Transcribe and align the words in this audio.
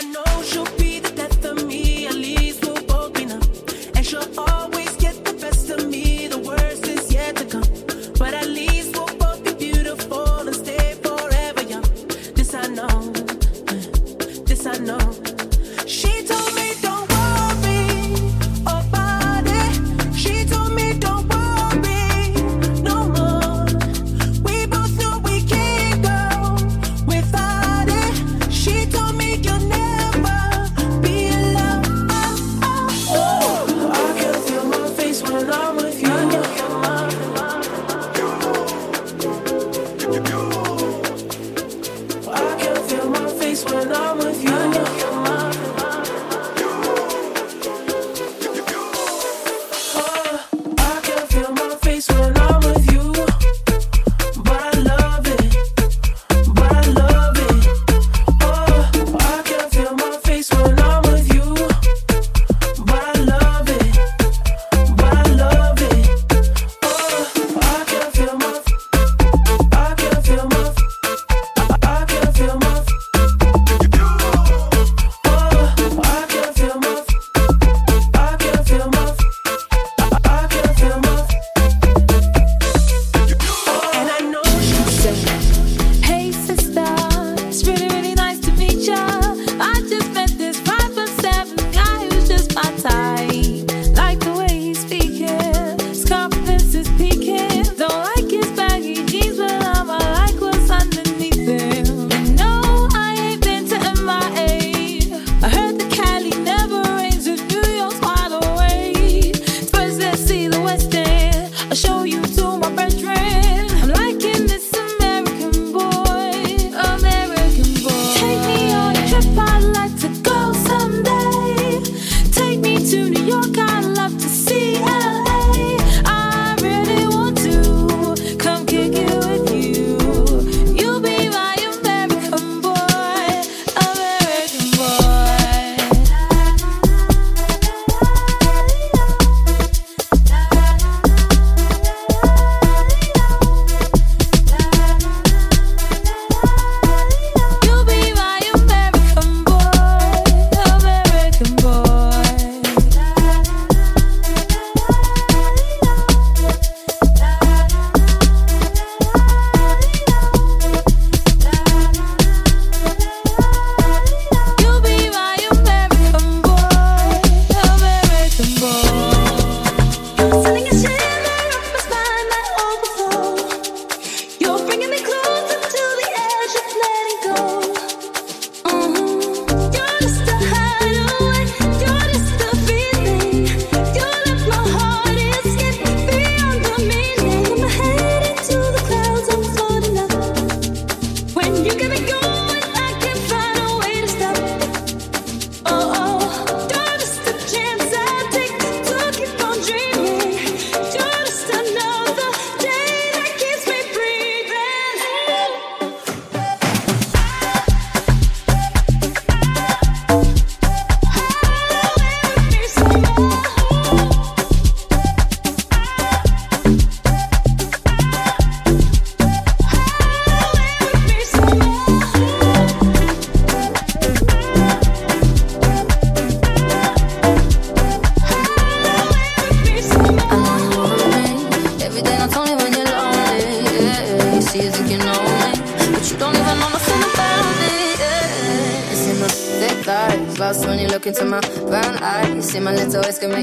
I 0.00 0.04
know 0.12 0.42
she'll 0.44 0.64
be. 0.76 0.87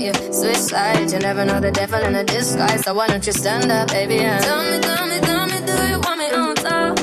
You 0.05 0.13
switch 0.31 0.57
side. 0.57 1.11
You 1.11 1.19
never 1.19 1.45
know 1.45 1.59
the 1.59 1.71
devil 1.71 1.99
in 1.99 2.15
a 2.15 2.23
disguise. 2.23 2.83
So 2.83 2.93
why 2.93 3.07
don't 3.07 3.25
you 3.25 3.33
stand 3.33 3.71
up, 3.71 3.87
baby? 3.89 4.19
And 4.19 4.43
tell 4.43 4.63
me, 4.71 4.79
tell 4.79 5.05
me, 5.07 5.19
tell 5.19 5.45
me, 5.47 5.59
do 5.69 5.75
you 5.91 5.99
want 6.05 6.17
me 6.19 6.27
on 6.41 6.55
top? 6.55 6.99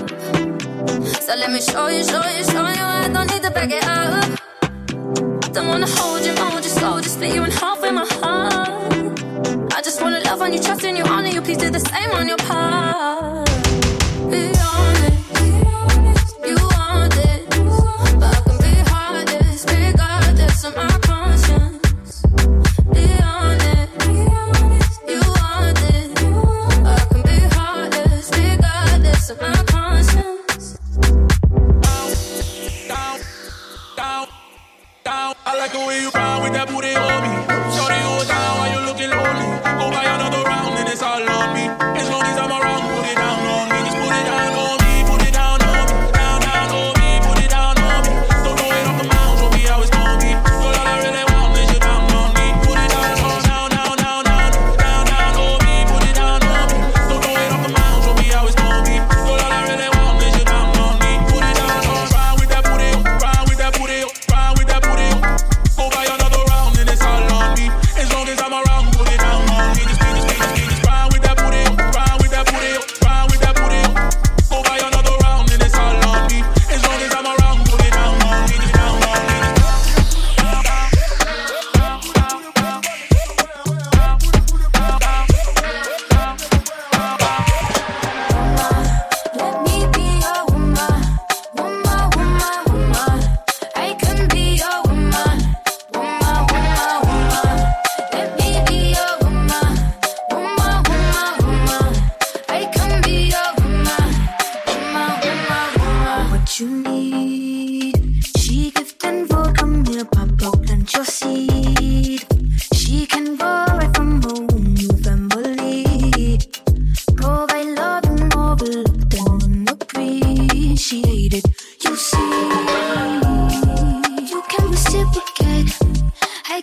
So 1.27 1.35
let 1.35 1.51
me 1.51 1.61
show 1.61 1.89
you, 1.89 2.05
show 2.05 2.25
you, 2.37 2.45
show 2.45 2.67
you. 2.79 2.87
I 3.05 3.11
don't 3.13 3.29
need 3.31 3.43
to 3.43 3.51
back 3.51 3.71
it 3.71 3.85
up. 3.85 5.53
Don't 5.53 5.69
wanna 5.69 5.87
hold 5.89 6.25
you, 6.25 6.35
hold 6.37 6.65
you 6.65 6.71
slow, 6.71 7.01
just 7.01 7.15
split 7.15 7.35
you 7.35 7.45
in 7.45 7.51
half 7.51 7.81
with 7.83 7.95
my 7.95 8.07
heart. 8.21 9.75
I 9.77 9.83
just 9.83 10.01
wanna 10.01 10.21
love 10.21 10.41
on 10.43 10.53
you, 10.53 10.61
trust 10.61 10.85
in 10.85 10.97
you, 10.97 11.05
honor 11.05 11.29
you. 11.29 11.43
Please 11.43 11.59
do 11.59 11.71
the 11.71 11.81
same 11.81 12.11
on 12.13 12.29
your 12.29 12.39
part. 12.39 13.52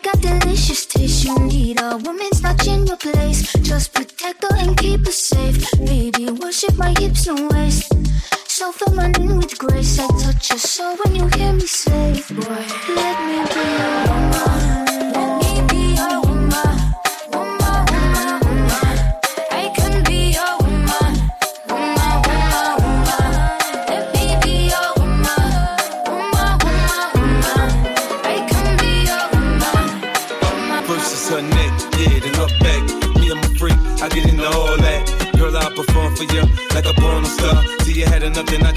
got 0.03 0.21
delicious 0.21 0.85
taste. 0.85 1.25
You 1.25 1.37
need 1.39 1.79
a 1.81 1.97
woman's 1.97 2.41
not 2.41 2.65
in 2.67 2.87
your 2.87 2.97
place. 2.97 3.51
Just 3.61 3.93
protect 3.93 4.43
her 4.43 4.55
and 4.55 4.77
keep 4.77 5.05
her 5.05 5.11
safe. 5.11 5.57
Baby, 5.85 6.31
worship 6.31 6.75
my 6.77 6.93
hips 6.99 7.27
and 7.27 7.51
waist. 7.51 7.68
See, 38.47 38.68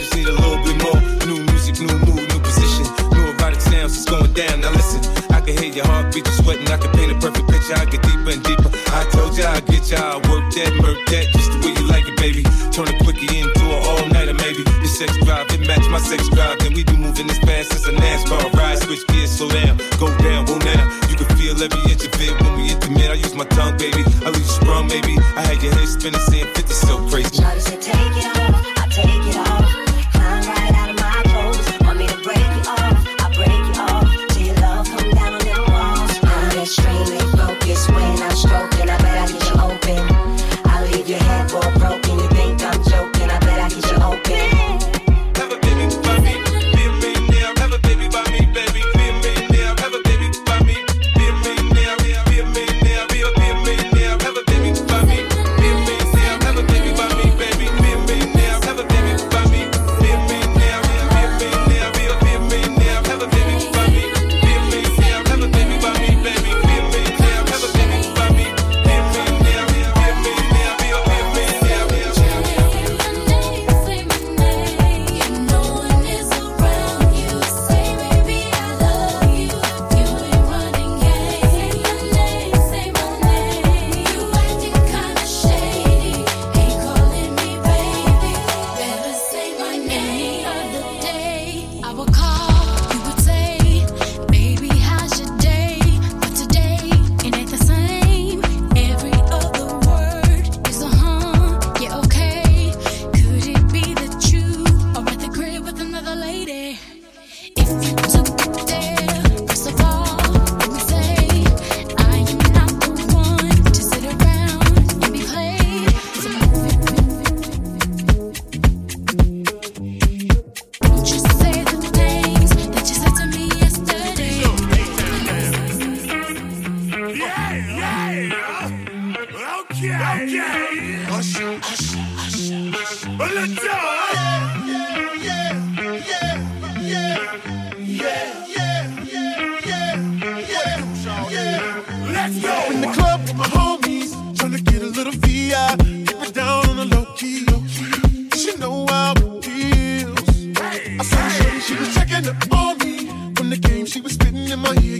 She 151.65 151.75
was 151.77 151.95
checking 151.95 152.27
up 152.29 152.53
on 152.53 152.79
me 152.79 153.07
from 153.37 153.51
the 153.51 153.57
game 153.57 153.87
she 153.87 154.01
was 154.01 154.15
spitting 154.15 154.49
in 154.51 154.59
my 154.59 154.75
ear. 154.83 154.92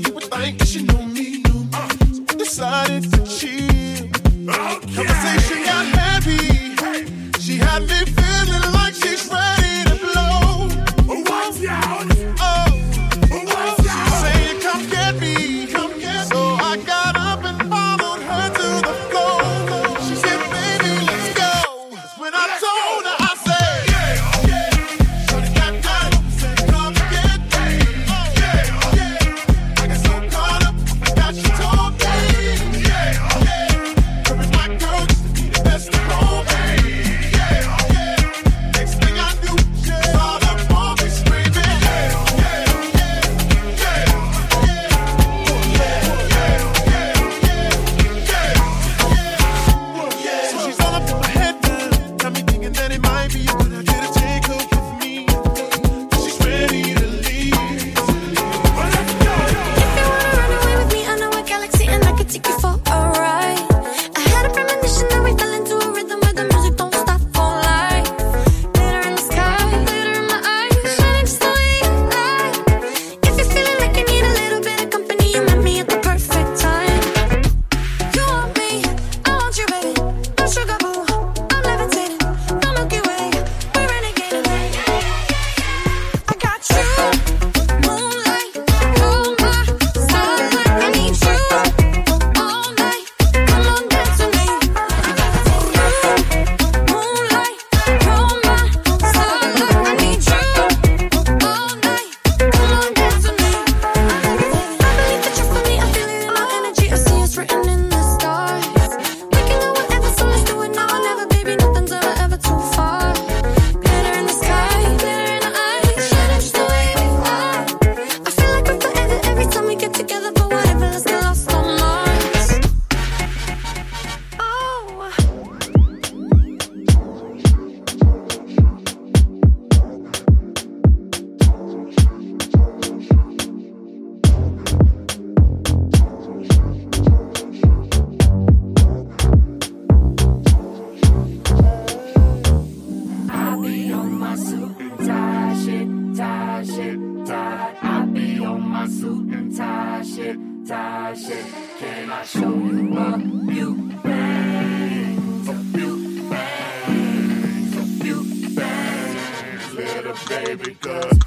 my 148.83 148.89
suit 148.89 149.33
and 149.33 149.57
tie 149.57 150.03
shit, 150.03 150.37
tie 150.67 151.15
shit. 151.15 151.47
Can 151.79 152.11
I 152.11 152.25
show 152.25 152.41
you 152.41 152.99
a 152.99 153.19
few 153.47 153.93
things? 154.03 155.49
A 155.49 155.59
few 155.73 155.95
things, 156.31 157.77
a 157.77 158.03
few 158.03 158.25
things, 158.59 159.75
little 159.75 160.17
baby, 160.29 160.75
cause 160.81 161.22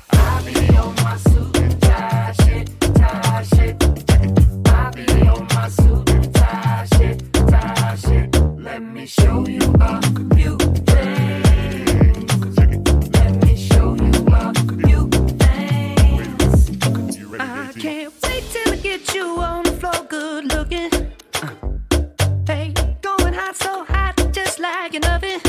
dragon 24.90 25.12
of 25.12 25.24
it. 25.24 25.48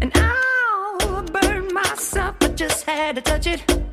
And 0.00 0.12
I'll 0.14 1.22
burn 1.24 1.72
myself, 1.74 2.36
but 2.38 2.56
just 2.56 2.84
had 2.84 3.16
to 3.16 3.20
touch 3.20 3.46
it. 3.46 3.85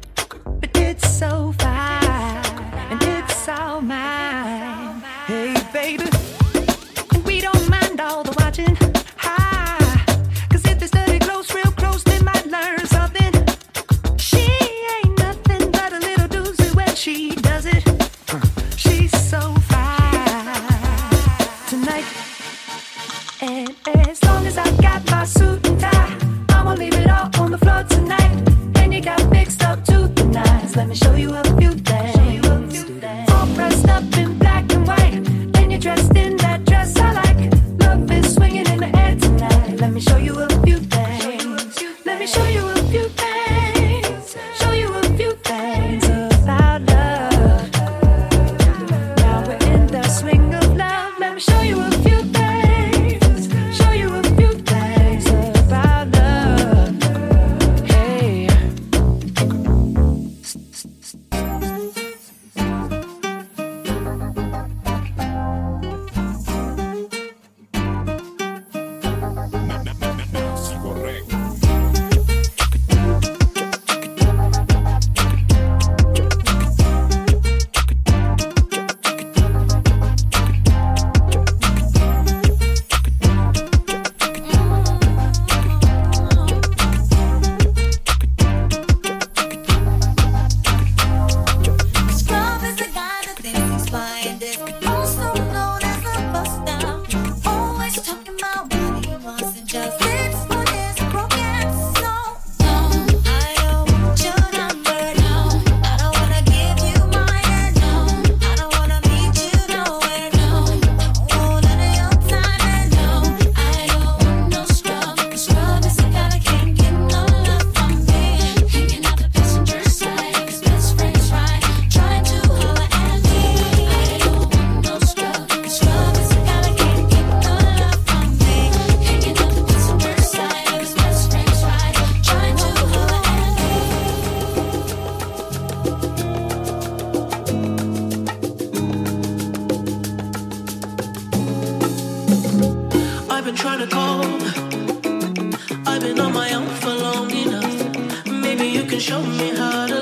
can 148.94 149.00
show 149.00 149.24
me 149.24 149.50
how 149.58 149.93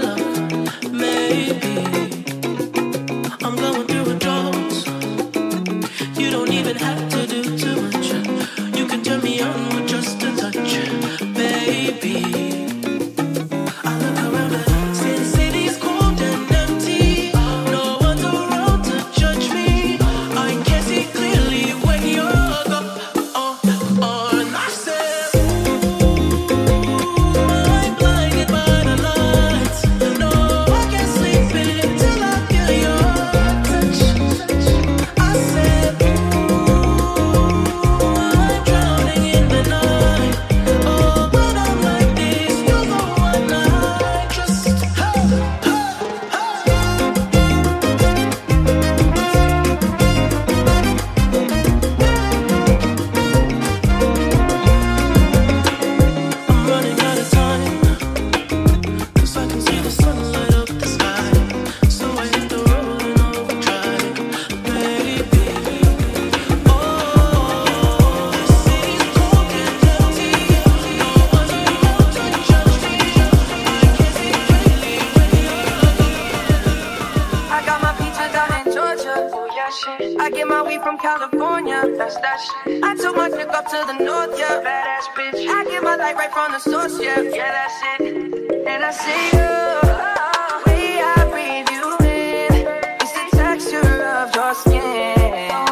I 80.21 80.29
get 80.29 80.47
my 80.47 80.61
weed 80.61 80.81
from 80.83 80.99
California. 80.99 81.81
That's 81.97 82.15
that 82.17 82.37
shit. 82.37 82.83
I 82.83 82.95
took 82.95 83.15
my 83.15 83.27
trip 83.27 83.49
up 83.49 83.65
to 83.71 83.83
the 83.87 83.93
north, 83.93 84.37
yeah. 84.37 84.61
Badass 84.61 85.07
bitch. 85.15 85.47
I 85.47 85.63
get 85.65 85.81
my 85.81 85.95
light 85.95 86.15
right 86.15 86.31
from 86.31 86.51
the 86.51 86.59
source, 86.59 87.01
yeah. 87.01 87.21
Yeah, 87.21 87.51
that's 87.51 88.01
it. 88.01 88.67
And 88.67 88.83
I 88.85 88.91
see 88.91 89.25
you. 89.33 89.49
Way 90.67 91.01
I 91.01 91.25
breathe 91.31 91.69
you 91.73 91.87
in. 92.05 92.53
is 93.01 93.11
the 93.17 93.35
texture 93.35 94.03
of 94.03 94.35
your 94.35 94.53
skin. 94.53 95.70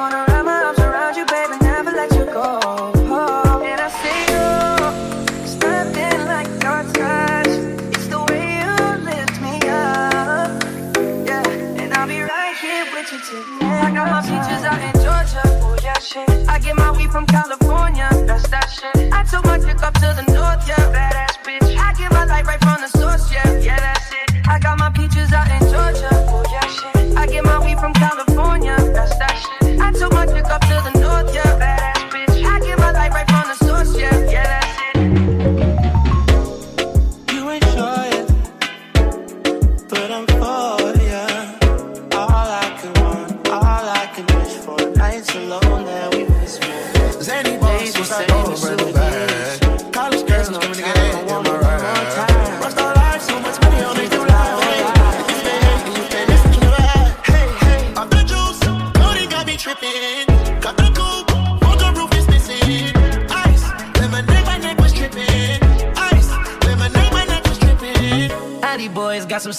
From 17.11 17.25
California, 17.25 18.07
that's 18.27 18.47
that 18.49 18.69
shit. 18.69 18.98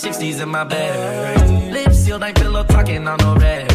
60s 0.00 0.40
in 0.40 0.48
my 0.48 0.64
bed. 0.64 1.72
Lips 1.74 1.98
sealed, 1.98 2.22
ain't 2.22 2.34
pillow 2.34 2.64
talking 2.64 3.06
on 3.06 3.18
no 3.18 3.34
rag. 3.36 3.70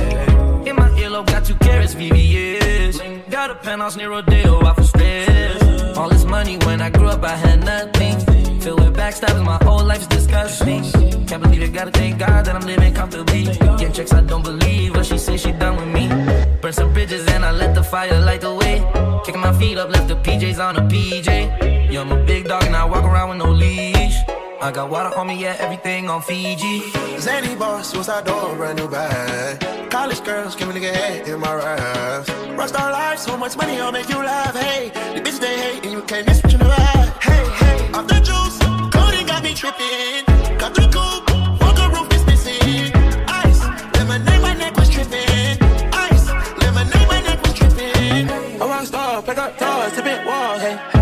In 0.68 0.76
my 0.76 0.90
earlobe, 1.02 1.28
got 1.28 1.46
two 1.46 1.54
carats, 1.56 1.94
VVS. 1.94 3.30
Got 3.30 3.52
a 3.52 3.56
penthouse 3.56 3.96
near 3.96 4.10
Rodeo, 4.10 4.66
out 4.66 4.76
for 4.76 4.84
stress. 4.84 5.96
All 5.96 6.10
this 6.10 6.26
money 6.26 6.58
when 6.66 6.82
I 6.82 6.90
grew 6.90 7.10
up, 7.10 7.24
I 7.24 7.36
had 7.36 7.64
nothing. 7.64 8.20
Filled 8.60 8.80
with 8.80 8.96
backstabbing, 8.96 9.46
my 9.46 9.64
whole 9.64 9.86
life's 9.86 10.08
disgusting. 10.08 10.84
Can't 11.28 11.44
believe 11.44 11.62
it, 11.62 11.74
gotta 11.74 11.92
thank 11.92 12.18
God 12.18 12.44
that 12.46 12.56
I'm 12.56 12.66
living 12.66 12.96
comfortably. 12.96 13.44
Getting 13.44 13.94
checks, 13.94 14.12
I 14.12 14.22
don't 14.22 14.44
believe, 14.44 14.94
but 14.94 15.06
she 15.06 15.20
say 15.20 15.38
she 15.38 15.52
done 15.52 15.76
with 15.76 15.90
me. 15.90 16.08
Burn 16.60 16.74
some 16.74 16.92
bridges 16.92 17.28
and 17.28 17.46
I 17.46 17.52
let 17.52 17.76
the 17.76 17.84
fire 17.84 18.20
light 18.20 18.42
the 18.42 18.52
way. 18.52 18.84
Kicking 19.24 19.42
my 19.42 19.54
feet 19.60 19.78
up, 19.78 19.92
left 19.92 20.08
the 20.08 20.16
PJs 20.16 20.58
on 20.58 20.76
a 20.78 20.82
PJ. 20.82 21.92
Yeah, 21.92 22.02
I'm 22.02 22.12
a 22.12 22.26
big 22.26 22.48
dog 22.48 22.64
and 22.64 22.76
I 22.76 22.84
walk 22.86 23.04
around 23.04 23.30
with 23.30 23.38
no 23.38 23.52
leash. 23.52 24.16
I 24.62 24.72
got 24.72 24.90
water 24.90 25.16
on 25.18 25.28
me, 25.28 25.36
yeah, 25.42 25.56
everything 25.60 26.10
on 26.10 26.22
Fiji. 26.22 26.82
Zany 27.20 27.56
boss, 27.56 27.92
suicide 27.92 28.26
door, 28.26 28.56
brand 28.56 28.80
new 28.80 28.88
bag. 28.90 29.92
College 29.92 30.24
girls, 30.24 30.56
give 30.56 30.74
me 30.74 30.80
the 30.80 30.88
head 30.88 31.28
in 31.28 31.40
my 31.40 31.54
raps. 31.54 32.30
Rockstar 32.30 32.92
life, 32.92 33.20
so 33.20 33.38
much 33.38 33.58
money, 33.58 33.80
I'll 33.80 33.92
make 33.92 34.10
you 34.10 34.18
laugh. 34.18 34.56
Hey, 34.56 34.90
the 35.14 35.22
bitch 35.22 35.40
they 35.40 35.58
hate, 35.58 35.84
and 35.84 35.92
you 35.92 36.02
can't 36.04 36.26
miss 36.28 36.42
what 36.42 36.54
you 36.54 36.60
ride. 36.60 37.14
Hey, 37.22 37.46
hey, 37.62 37.92
off 37.92 38.08
the 38.08 38.16
juice, 38.16 38.58
Cody 38.94 39.24
got 39.26 39.44
me 39.44 39.54
tripping. 39.54 40.24
Got 40.58 40.74
the 40.74 40.88
coupe, 40.88 41.30
walker 41.62 41.90
roof 41.94 42.12
is 42.14 42.26
missing. 42.26 42.92
Ice, 43.28 43.62
lemonade, 43.98 44.42
my 44.42 44.54
neck 44.54 44.76
was 44.78 44.90
tripping. 44.90 45.58
Ice, 45.94 46.28
lemonade, 46.62 47.08
my 47.08 47.22
neck 47.22 47.42
was 47.42 47.54
tripping. 47.54 48.30
A 48.62 48.66
rock 48.66 48.86
star, 48.86 49.22
pick 49.22 49.38
up 49.38 49.58
drawers, 49.58 49.94
tipping 49.94 50.26
walls, 50.26 50.62
hey. 50.62 50.95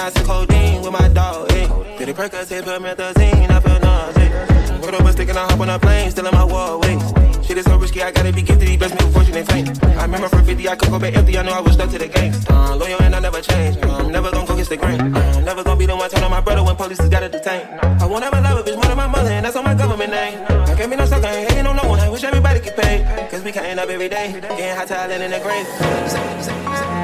I 0.00 0.04
was 0.04 0.14
15, 0.14 0.24
I 0.24 0.24
took 0.24 0.26
codeine 0.26 0.82
with 0.82 0.92
my 0.92 1.08
dog, 1.08 1.50
hey. 1.50 1.68
Did 1.98 2.08
it 2.08 2.16
Percocet, 2.16 2.62
promethazine, 2.62 3.50
I 3.50 3.60
feel 3.60 3.80
nauseous. 3.80 4.70
Up 4.90 5.06
a 5.06 5.12
stick 5.12 5.28
and 5.28 5.38
I 5.38 5.44
hop 5.44 5.60
on 5.60 5.68
a 5.68 5.78
plane, 5.78 6.10
still 6.10 6.26
in 6.26 6.34
my 6.34 6.42
wall, 6.42 6.80
wait. 6.80 6.98
Shit 7.44 7.58
is 7.58 7.66
so 7.66 7.76
risky, 7.76 8.02
I 8.02 8.10
gotta 8.10 8.32
be 8.32 8.42
gifted, 8.42 8.66
he 8.66 8.76
blessed 8.76 8.98
me 8.98 9.04
with 9.04 9.14
fortune 9.14 9.36
and 9.36 9.46
fame. 9.46 9.98
I 9.98 10.02
remember 10.02 10.28
from 10.28 10.44
50, 10.44 10.68
I 10.68 10.74
could 10.74 10.88
go 10.88 10.98
back 10.98 11.14
empty, 11.14 11.36
I 11.36 11.42
know 11.42 11.52
I 11.52 11.60
was 11.60 11.74
stuck 11.74 11.90
to 11.90 11.98
the 11.98 12.08
game. 12.08 12.32
Uh, 12.48 12.76
loyal 12.76 13.00
and 13.02 13.14
I 13.14 13.20
never 13.20 13.40
change, 13.40 13.76
uh, 13.84 13.98
I'm 13.98 14.10
never 14.10 14.30
gonna 14.30 14.46
go 14.46 14.54
against 14.54 14.70
the 14.70 14.78
grain. 14.78 15.00
Uh, 15.14 15.40
never 15.40 15.62
gonna 15.62 15.78
be 15.78 15.86
the 15.86 15.94
one 15.94 16.08
turn 16.08 16.24
on 16.24 16.30
my 16.30 16.40
brother 16.40 16.64
when 16.64 16.74
police 16.76 16.98
just 16.98 17.10
gotta 17.10 17.28
detain. 17.28 17.66
I 17.82 18.06
won't 18.06 18.24
ever 18.24 18.40
love 18.40 18.58
a 18.58 18.62
bitch 18.68 18.76
more 18.76 18.86
than 18.86 18.96
my 18.96 19.06
mother, 19.06 19.30
and 19.30 19.44
that's 19.44 19.54
on 19.54 19.64
my 19.64 19.74
government 19.74 20.10
name. 20.10 20.42
I 20.48 20.74
can't 20.74 20.90
be 20.90 20.96
no 20.96 21.04
sucker, 21.04 21.26
ain't 21.26 21.52
hating 21.52 21.66
on 21.66 21.76
no 21.76 21.88
one, 21.88 22.00
I 22.00 22.08
wish 22.08 22.24
everybody 22.24 22.58
could 22.60 22.74
pay. 22.74 23.28
Cause 23.30 23.44
we 23.44 23.52
counting 23.52 23.78
up 23.78 23.88
every 23.88 24.08
day, 24.08 24.32
getting 24.40 24.76
hot 24.76 24.88
talent 24.88 25.22
in 25.22 25.30
the 25.30 25.38
grave. 25.38 26.99